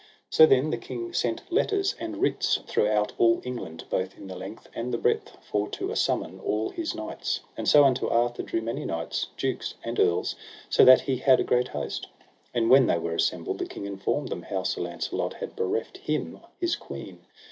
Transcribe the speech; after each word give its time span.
So 0.31 0.47
then 0.47 0.71
the 0.71 0.79
king 0.79 1.13
sent 1.13 1.43
letters 1.51 1.93
and 1.99 2.17
writs 2.19 2.57
throughout 2.65 3.13
all 3.19 3.39
England, 3.43 3.83
both 3.91 4.17
in 4.17 4.25
the 4.25 4.35
length 4.35 4.67
and 4.73 4.91
the 4.91 4.97
breadth, 4.97 5.37
for 5.43 5.69
to 5.69 5.91
assummon 5.91 6.39
all 6.43 6.69
his 6.71 6.95
knights. 6.95 7.41
And 7.55 7.67
so 7.69 7.83
unto 7.85 8.07
Arthur 8.07 8.41
drew 8.41 8.61
many 8.63 8.83
knights, 8.83 9.27
dukes, 9.37 9.75
and 9.83 9.99
earls, 9.99 10.35
so 10.71 10.83
that 10.85 11.01
he 11.01 11.17
had 11.17 11.39
a 11.39 11.43
great 11.43 11.67
host. 11.67 12.07
And 12.51 12.67
when 12.71 12.87
they 12.87 12.97
were 12.97 13.13
assembled, 13.13 13.59
the 13.59 13.67
king 13.67 13.85
informed 13.85 14.29
them 14.29 14.41
how 14.41 14.63
Sir 14.63 14.81
Launcelot 14.81 15.33
had 15.35 15.55
bereft 15.55 15.97
him 15.97 16.39
his 16.59 16.75
queen. 16.75 17.19